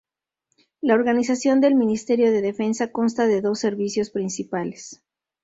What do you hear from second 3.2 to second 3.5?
de